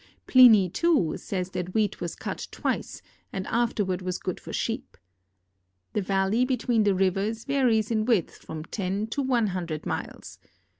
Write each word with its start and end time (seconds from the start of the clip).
Pliny, 0.25 0.67
too, 0.67 1.15
says 1.17 1.51
that 1.51 1.75
wheat 1.75 2.01
was 2.01 2.15
cut 2.15 2.47
twice 2.49 3.03
and 3.31 3.45
afterward 3.45 4.01
was 4.01 4.17
jjood 4.17 4.39
for 4.39 4.51
sheep. 4.51 4.97
The 5.93 6.01
valley 6.01 6.43
between 6.43 6.85
the 6.85 6.95
rivers 6.95 7.45
varies 7.45 7.91
in 7.91 8.05
width 8.05 8.37
from 8.37 8.65
ten 8.65 9.05
to 9.05 9.21
one 9.21 9.45
hundred 9.53 9.85
miles. 9.85 10.39